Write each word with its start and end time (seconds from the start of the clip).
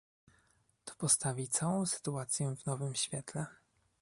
To 0.85 0.95
postawi 0.95 1.47
całą 1.49 1.85
sytuację 1.85 2.55
w 2.55 2.65
nowym 2.65 2.95
świetle 2.95 3.45